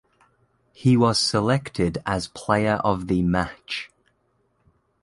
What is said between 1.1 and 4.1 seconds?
selected as player of the match.